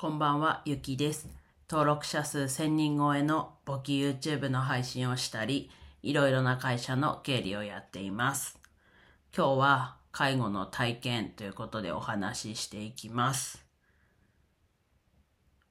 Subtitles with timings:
[0.00, 1.28] こんばんは、ゆきです。
[1.68, 5.72] 登録者数1000人超えの簿記 YouTube の配信をしたり、
[6.04, 8.60] いろいろな会社の経理をやっています。
[9.36, 13.66] 今日は介護の体験ということでお話ししていきます。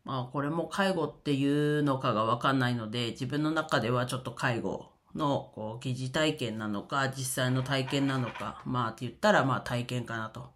[0.03, 10.49] まあこれも介護っていうのかがわかんないので、自分の中ではちょっと介護のこう疑似体験なのか、実際の体験なのか、まあって言ったらまあ体験かなと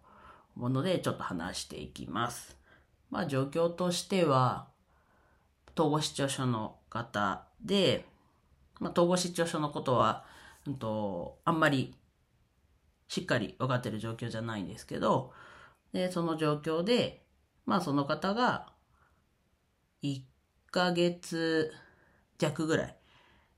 [0.58, 2.60] 思うので、ちょっと話していきます。
[3.12, 4.68] まあ状況としては、
[5.78, 8.06] 統合失調症の方で、
[8.80, 10.24] まあ、統合失調症のことは、
[10.66, 11.94] うんと、あんまり
[13.08, 15.32] しっかり分かってる状況じゃないんですけど、
[15.92, 17.22] で、その状況で、
[17.66, 18.72] まあその方が
[20.02, 20.22] 1
[20.70, 21.70] ヶ月
[22.38, 22.96] 弱ぐらい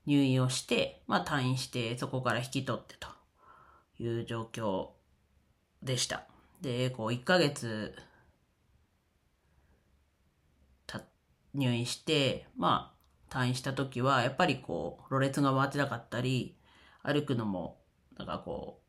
[0.05, 3.07] 入院をして、まあ退院してそこから引き取ってと
[4.03, 4.89] いう状況
[5.81, 6.25] でした。
[6.61, 7.95] で、こう1ヶ月
[10.85, 11.01] た
[11.55, 12.93] 入院して、ま
[13.29, 16.55] あ退院した時はやっぱりこう、ろれつが回ってなかったり、
[17.03, 17.79] 歩くのも
[18.17, 18.81] なんかこ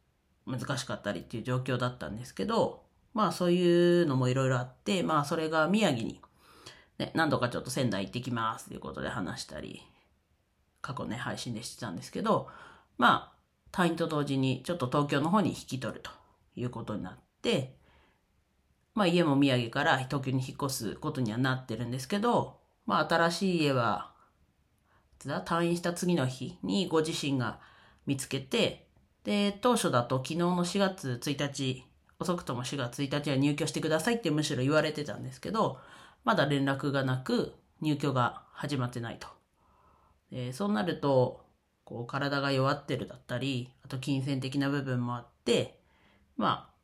[0.46, 6.20] う、難しかったりっていう状況だったんですけど、まあそういうのもいろいろあって、まあそれが宮城に、
[6.98, 9.82] ね、何度かちょっと仙台行ってきますということで話したり、
[10.80, 12.48] 過去ね、配信でしてたんですけど、
[12.98, 13.36] まあ
[13.72, 16.10] 退院と同時にちょっと東京の方に引き取ると
[16.54, 17.76] いうことになって、
[18.96, 24.10] まあ家も宮城から東京に引っ越すことにはなってるんですけど、まあ新しい家は、
[25.20, 27.60] 退院した次の日にご自身が
[28.06, 28.88] 見つけて、
[29.22, 31.84] で、当初だと昨日の4月1日、
[32.18, 35.78] 遅くとも4月1日は入居してくださいってむしろ言われてたんですけど、
[36.24, 39.28] まだ連絡がなく入居が始まってないと。
[40.30, 41.44] でそうなると、
[41.84, 45.78] こう体が弱ってるだったり、あと金銭的な部分もあって、
[46.38, 46.75] まあ、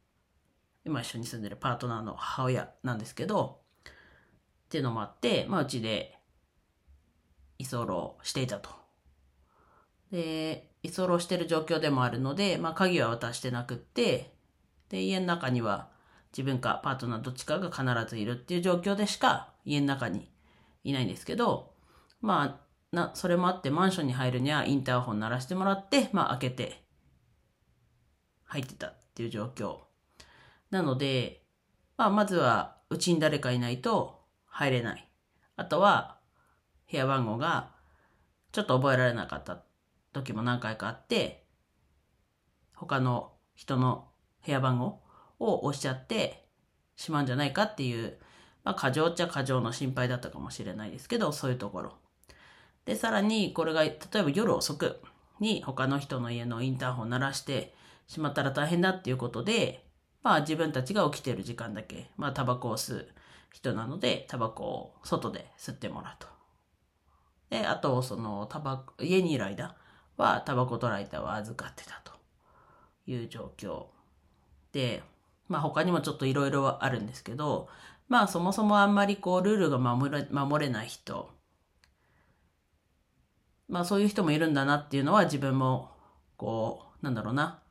[0.84, 3.92] 今一緒に住んでるパートナーの母親なんですけど、っ
[4.68, 6.18] ていうのもあって、まあうちで
[7.58, 8.70] 居候していたと。
[10.10, 14.34] で、居候してる状況でもあるので、まあ鍵は渡してなくって、
[14.88, 15.90] で、家の中には
[16.32, 20.30] 自分かパートナーどっちかが必ずいるっていう状況でしか家の中に
[20.84, 21.74] いないんですけど、
[22.20, 26.82] まあ、な、それもあってマンションに入るにはインターホン鳴らしてもらって、まあ開けて
[28.44, 29.91] 入ってたっていう状況。
[30.72, 31.44] なので、
[31.98, 35.08] まあまずはうちに誰かいないと入れない。
[35.54, 36.18] あとは
[36.90, 37.70] 部屋番号が
[38.52, 39.62] ちょっと覚えられなかった
[40.14, 41.44] 時も何回かあって、
[42.74, 44.08] 他の人の
[44.44, 45.02] 部屋番号
[45.38, 46.48] を押しちゃって
[46.96, 48.18] しまうんじゃないかっていう、
[48.64, 51.92] まあ過剰っちゃ過剰の心配だったかもしれないですけど、そういうところ。
[52.86, 55.02] で、さらにこれが例えば夜遅く
[55.38, 57.74] に他の人の家のインターホン鳴らして
[58.06, 59.86] しまったら大変だっていうことで、
[60.22, 63.08] まあ自分たちが起きてる時間だけ、まあタバコを吸う
[63.52, 66.28] 人なので、タバコを外で吸ってもらうと。
[67.50, 69.76] で、あと、その、タバコ、家にいる間
[70.16, 72.12] は、タバコとライターを預かってたと
[73.06, 73.86] いう状況。
[74.72, 75.02] で、
[75.48, 77.68] まあ他にもちょっといろいろあるんですけど、
[78.08, 81.30] まあそもそもあんまりこう、ルールが守れ、守れない人。
[83.68, 85.90] まあそういう人もいるんだなっていうのは自分も、
[86.36, 87.61] こう、なんだろうな。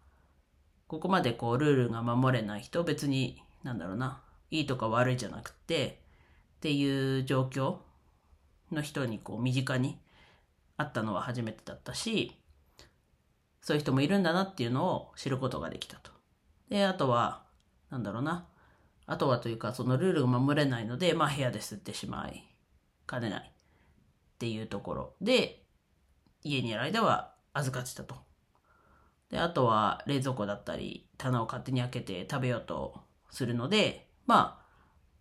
[0.91, 4.21] ここまでこう、ルールが守れない人、別に、なんだろうな。
[4.49, 6.01] いいとか悪いじゃなくて、
[6.57, 7.77] っていう状況
[8.73, 9.97] の人にこう身近に
[10.75, 12.35] 会ったのは初めてだったし、
[13.61, 16.11] そういう人もいるんだなっていうのを知ることができたと。
[16.67, 17.43] で、あとは、
[17.89, 18.45] なんだろうな。
[19.05, 22.43] あとはというか、そのルールが守れないので、まあ部屋で吸ってしまい
[23.05, 23.51] かねないっ
[24.39, 25.63] ていうところで、
[26.43, 28.29] 家にいる間は預かってたと。
[29.31, 34.65] で、あとは冷蔵庫だったり、棚を勝手に開けて食べようとするので、まあ、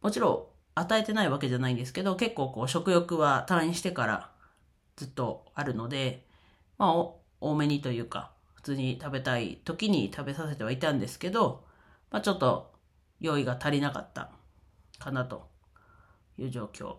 [0.02, 4.30] もちろん与えてないわけじゃないんですけど、結構こう食欲は退院してから
[4.96, 6.26] ずっとあるので、
[6.76, 6.94] まあ、
[7.40, 11.64] 多めにというか、普通に食べたい時に食べさせてはいたんですけど、
[12.10, 12.74] まあちょっと
[13.20, 14.30] 用意が足りなかった
[14.98, 15.48] かなと
[16.36, 16.96] いう状況。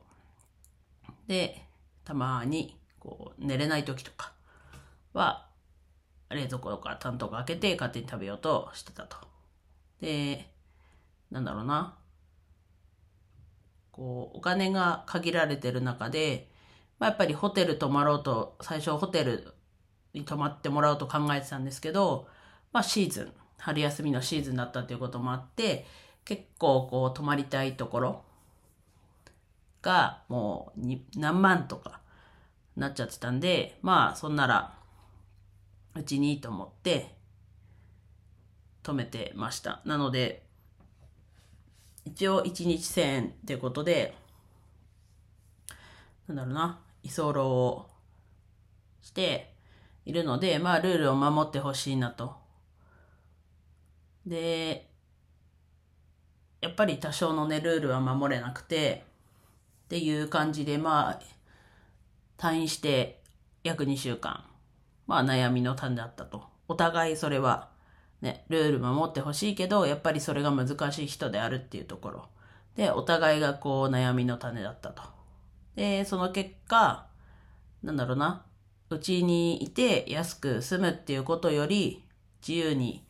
[1.28, 1.64] で、
[2.04, 4.34] たまにこう寝れない時とか
[5.14, 5.51] は、
[6.34, 9.18] 冷蔵庫とか担当が開けて勝手に食べようとしてたと。
[10.02, 10.50] で、
[11.30, 11.96] なんだろうな。
[13.92, 16.50] こう、お金が限られてる中で、
[17.00, 19.54] まあ、やっぱりホテル泊まろうと、最初ホテル
[20.14, 22.28] に泊まってもらおうと考えてたんですけど、
[22.72, 25.86] まあシーズン、春休みのシーズンだったということもあって、
[26.26, 28.22] 結構こう泊まりたいところ
[29.82, 32.00] がもう何万とか
[32.76, 34.74] なっちゃってたんで、まあそんなら
[35.96, 37.16] うちにいいと思って
[38.84, 39.82] 止めてました。
[39.86, 40.44] なので、
[42.06, 44.16] 一応1日1000円ってことで、
[46.28, 47.90] なんだろうな、居候を
[49.02, 49.54] して
[50.06, 52.36] いるので、まあ、ルールを守ってほしいなと。
[54.26, 54.90] で、
[56.62, 59.04] やっぱり多少のね、ルールは守れなくて、
[59.86, 61.22] っていう感じで、まあ、
[62.38, 63.22] 退院して
[63.64, 64.46] 約2週間、
[65.12, 66.46] まあ悩みの種だったと。
[66.70, 67.68] お互いそれは、
[68.22, 72.30] ね、ルール守ってほしいけど、やっぱりそれが難しい人であるっていうところ。
[72.78, 75.04] で、お互いがこう悩みの種だったと。
[75.76, 77.08] で、その結果、
[77.84, 78.46] なんだろうな、
[78.90, 82.06] うちにいて安く住むっていうことより、
[82.48, 83.04] 自由に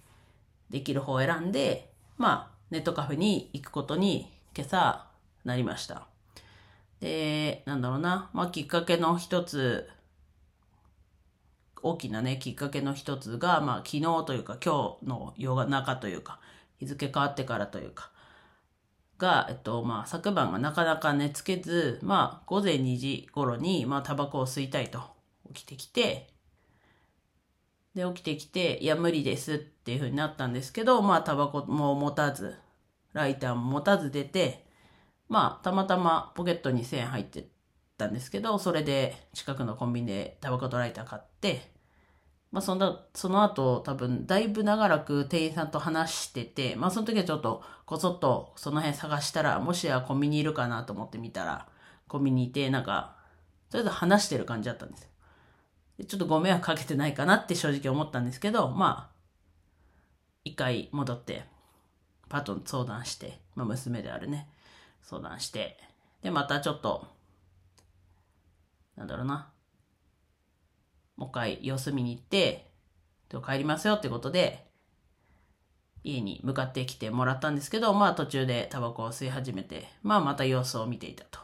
[0.71, 5.05] できる方を選んで、まあ、ネットカフェに行くことに今朝
[5.45, 6.07] なりました。
[6.99, 9.87] で、なんだろうな、まあきっかけの一つ、
[11.83, 16.39] 大きなね、きっかけの一つが、まあ昨日というか今日の夜中というか、
[16.79, 18.11] 日付変わってからというか、
[19.17, 25.01] が、えっと、まあ昨晩がなかなか寝つけず、まあ午前2時頃に、まあタバコを吸いたいと
[25.53, 26.31] 起きてきて、
[27.95, 32.55] で、起きてきて、いや、無理ですっていう風になったんですけど、まあ、タバコも持たず、
[33.13, 34.65] ライターも持たず出て、
[35.27, 37.47] まあ、たまたまポケットに1000円入って
[37.97, 41.30] たんですけど、それで近くのコンビニでタバコとライター買って、
[42.51, 51.67] まあ、そんな、その後多分、だいぶ長らく店員さんと話してて、まあ、その時はちょっと、こそっとその辺探したら、もしやコンビニいるかなと思ってみたら、
[52.07, 53.15] コンビニいて、なんか、
[53.69, 55.09] とりあえず話してる感じだったんですよ。
[56.07, 59.15] ちょっとご迷惑かけてないかなって正直思ったんですけど、まあ、
[60.43, 61.45] 一回戻って、
[62.27, 64.49] パートに相談して、まあ娘であるね、
[65.01, 65.77] 相談して、
[66.21, 67.07] で、またちょっと、
[68.95, 69.50] なんだろうな、
[71.21, 72.71] もう一回様子見に行って、
[73.45, 74.65] 帰りますよってことで、
[76.03, 81.39] 家に向かってきてもらったんですけど、まあ途中でタバコを吸い始めて、まあまた様子を見ていたと。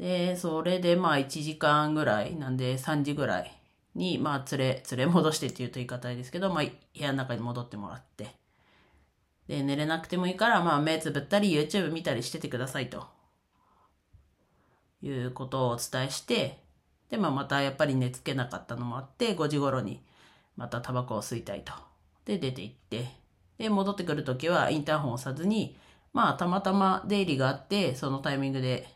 [0.00, 3.56] で、それでまあ1時間ぐらい、なんで3時ぐらい
[3.94, 8.34] に、まあ連れ、連れ戻してって言うと言い方ですけど、まあ部屋の中に戻ってもらって。
[9.46, 13.06] で、寝れなくてもいいから、まあ目つぶったり YouTube 見たりしててくださいと。
[15.02, 16.61] いうことをお伝えして、
[17.12, 20.02] で、まあまたやっぱり寝つけなかったのもあって、5時頃に
[20.56, 21.74] またタバコを吸いたいと。
[22.24, 23.06] で、出て行って、
[23.58, 25.76] で、戻ってくるときはインターホンを押さずに、
[26.14, 28.88] まあたまたま出入りがあって、そのタイミングで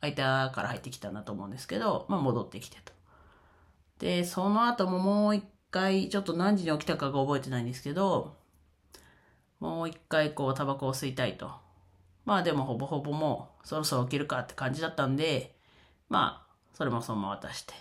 [0.00, 2.92] 相手から入ってきたんだと思うんですけど、まあ戻ってきてと。
[3.98, 8.36] で、その後ももう一回、ちょっと何時に起きたかが覚えてないんですけど、
[9.58, 11.50] もう一回こうタバコを吸いたいと。
[12.24, 15.56] まあでもほぼほぼもうそろそろ起きるかって感じだったんで、
[16.08, 16.49] まあ、
[16.80, 17.74] それもそのまま渡して。
[17.74, 17.76] っ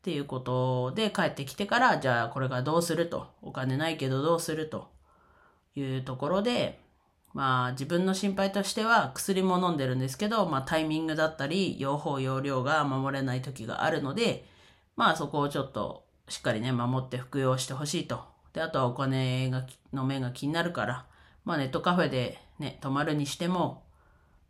[0.00, 3.26] ていうことで帰ってきてから、じゃあこれからどうすると。
[3.42, 4.88] お金ないけどどうすると
[5.74, 6.80] いうところで、
[7.34, 14.48] まあ自分の心配としては薬も飲んでるんですけど、まあタイミングだったり、用法用量が守れない時があるので、
[14.96, 18.24] まあそこをちょっとしっかりね、守って服用してほしいと。
[18.54, 21.04] で、あとはお金が、の面が気になるから、
[21.44, 23.84] まあネットカフェでね、泊まるにしても、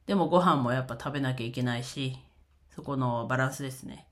[0.06, 2.16] でもご飯もやっぱ食べなきゃいけないし、
[2.74, 4.06] そこのバランスですね。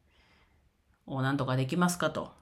[1.06, 2.32] をなんとかできますかと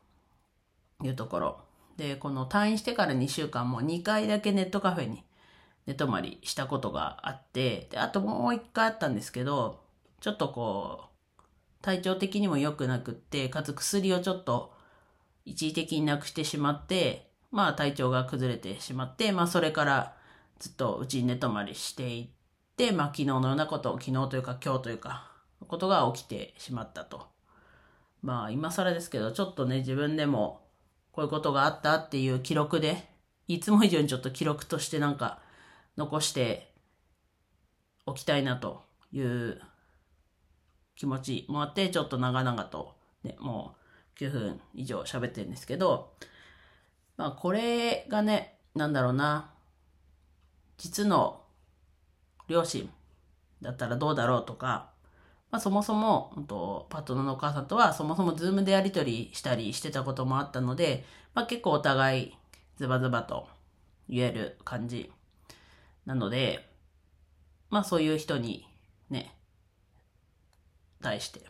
[1.03, 1.61] いうところ。
[1.97, 5.25] で、この退院してから2週間も2回だけネットカフェに
[5.87, 9.81] 寝泊まりしたことがあって、で、あともう一回あったんですけど、
[10.21, 11.05] ちょっとこ
[11.39, 11.43] う、
[11.83, 14.73] 体調的にも良くなくって、かつ薬をちょっと
[15.45, 20.17] 一時的になくしてしまって、まあ体調が崩れてしまって、まあそれから
[20.61, 22.42] ずっとうちに寝泊まりしていて、
[22.93, 25.31] まあ昨日のようなこと、昨日というか今日というか、
[25.69, 27.27] ことが起きてしまったと。
[28.23, 30.63] まあ今更ですけど、ちょっとね、自分でも
[31.13, 33.09] こういうことがあったっていう記録で、
[33.49, 35.41] いつも以上にちょっと記録としてなんか
[35.97, 36.73] 残して
[38.07, 39.61] おきたいなという
[40.97, 43.75] 気持ちもあって、ちょっと長々と、ね、も
[44.19, 46.15] う9分以上喋ってるんですけど、
[47.17, 49.51] まあこれがね、なんだろうな、
[50.79, 51.42] 実の
[52.53, 52.89] 両親
[53.61, 54.91] だったらどうだろうとか、
[55.51, 61.05] まあそもそも、とパートナーのお母さんとはそもそもズームでやりとりしたりしてたこともあったので、
[61.35, 62.35] まあ結構お互い
[62.77, 63.49] ズバズバと
[64.09, 65.11] 言える感じ
[66.07, 66.69] なので、
[67.71, 68.67] まあそういう人に
[69.11, 69.35] ね、
[71.03, 71.41] 対して。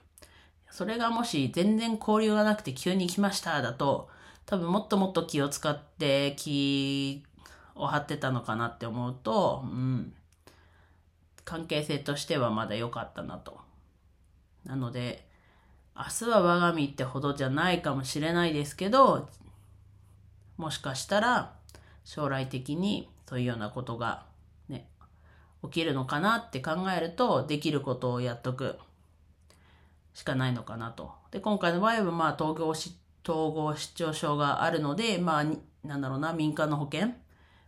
[0.71, 4.09] それがもし全然交流がなくて急に来ましただと、
[4.47, 7.25] 多分もっともっと気を使って気
[7.75, 10.14] を張ってたのかなって思うと、うん、
[11.44, 13.61] 関係性としてはまだ良かったなと。
[14.64, 15.26] なので、
[15.96, 19.28] 明日は我が身ってほどじゃないかもしれないですけど、
[20.56, 21.54] もしかしたら
[22.04, 24.26] 将来的にそういうようなことが
[24.68, 24.88] ね
[25.64, 28.78] 起きるのかなって考えると、できることをやっとく
[30.14, 31.12] しかないのかなと。
[31.30, 32.96] で、今回の場合は、まあ、統合し、
[33.26, 35.44] 統合失調症があるので、まあ、
[35.87, 37.08] なんだろうな、民間の保険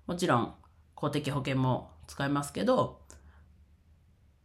[0.06, 0.54] もちろん、
[0.94, 3.00] 公的保険も使いますけど、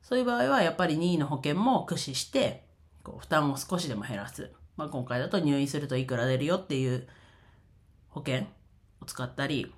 [0.02, 2.66] そういう場合は、やっぱり任意の保険も駆使して、
[3.04, 4.52] こう負担を少しでも減らす。
[4.78, 7.08] まあ、今回だと入院するといくら出るよっていう
[8.10, 8.48] 保険
[9.02, 9.74] を使ったり、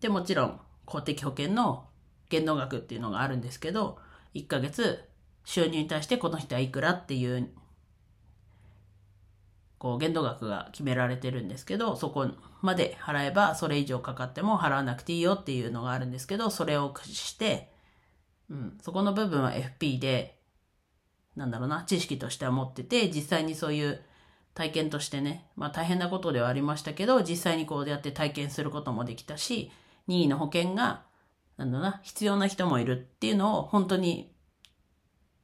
[0.00, 1.86] で、もちろん公的保険の
[2.28, 3.98] 限度額っていうのがあるんですけど、
[4.34, 5.08] 1ヶ月
[5.44, 7.48] 収入に対してこの人はいくらっていう、
[9.78, 12.28] こう限度額が決められてるんですけど、そこ
[12.60, 17.71] まで払えばそれ以上かかっても払わなくていいよっていうのがあるんですけど、それを駆使して、
[18.50, 20.38] うん、そこの部分は FP で、
[21.36, 24.00] なんだろうな、知識としては持ってて、実際にそういう
[24.54, 29.70] 体験としてね、まあ大変なことではありましたけど、実際にこうやって体験することもできたし、
[30.06, 31.04] 任意の保険が
[31.56, 34.34] なんだな、必要な人もいるっていうのを本当に、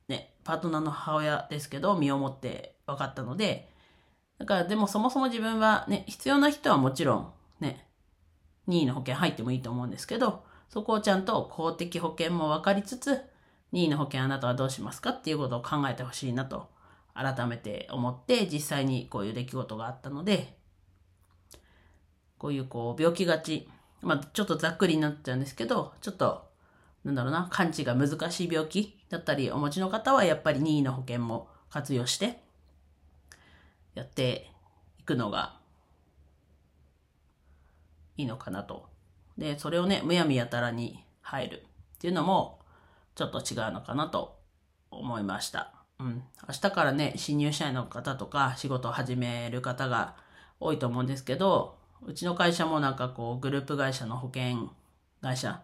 [0.08, 3.70] ね、パートナーの母親ですけど、身をもって分かったので、
[4.38, 7.86] だからでもそもそも自分はね、必要な人はもちろんね、
[8.66, 13.20] 任意の保険入ってもいいと思うんですけど、そこをちゃんと公的保険も分かりつつ、
[13.72, 16.68] 任意の保険あなたはどうしますかっていうことを考えてほしいなと
[17.14, 20.56] 改めて思って実際にこういう出来事があったので、
[22.38, 23.68] こういうこう病気がち
[24.00, 26.48] まあ、ちょっとざっくりになっちゃうんですけど、ちょっと、
[27.04, 32.40] なんだろうな、感知が難しい病気だったりお持ちの方は、やっぱり任意の保険も活用して、
[33.94, 34.50] やって
[35.00, 35.58] いくのが、
[38.16, 38.87] いいのかなと。
[39.38, 41.62] で、それをね、むやみやたらに入る
[41.96, 42.58] っていうのも、
[43.14, 44.38] ちょっと違うのかなと
[44.90, 45.72] 思いました。
[46.00, 46.24] うん。
[46.48, 50.16] 明日からね、新入社員の方とか、仕事を始める方が
[50.60, 54.70] 多いと思うんですけど、うちの会社もなんかこう、グループ会社の保険
[55.22, 55.62] 会社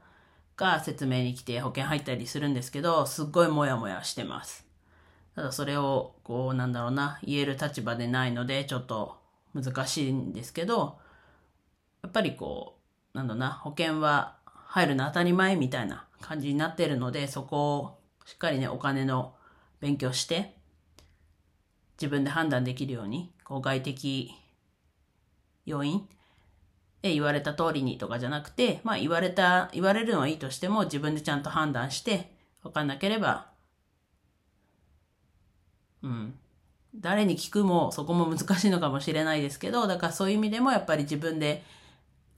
[0.57, 4.66] が説明に来て保険入ったりするんですけど、すっごいモヤモヤしてます。
[5.35, 9.16] ただそれを、こう、なんだろうな、言える立場でないので、ちょっと
[9.52, 10.99] 難しいんですけど、
[12.02, 12.84] やっぱりこう、
[13.14, 19.35] なんだな、保険は入るの当たり前みたいな感じになってるので、そこをしっかりね、お金の
[19.80, 20.54] 勉強して、
[22.00, 24.35] 自分で判断できるように、こう外的
[25.64, 26.06] 要因
[27.04, 33.49] え言われた通りにとかじゃなくて、まあ言われた、言われるのはいいとしても自分でちゃんと判断して、わかんなければ、
[36.02, 36.35] うん。
[36.97, 41.62] 誰に聞くもそこも難しいのかもしれないですけど、だからそういう意味でもやっぱり自分で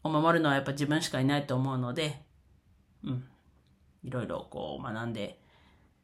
[0.06, 2.22] お守るのはやっぱ自分しかいないと思うので、
[3.04, 3.25] うん。
[4.04, 5.40] いろいろこう学んで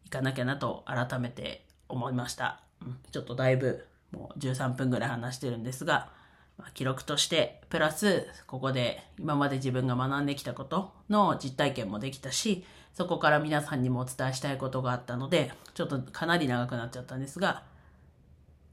[0.05, 2.61] いかなきゃなと改めて思いました。
[2.81, 6.11] うん、ちょっとだいぶもう13分ぐらい話してるんですが、
[6.59, 17.63] ま記録として、プラス、ここで今まで自分が学んできたことの実体験もできたし、そこから皆さんにもお伝えしたいことがあったので、ちょっとかなり長くなっちゃったんですが、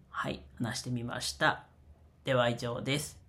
[0.09, 1.63] はい、話してみました。
[2.25, 3.18] では以上です。